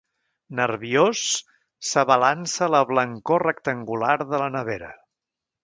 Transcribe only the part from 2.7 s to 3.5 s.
la blancor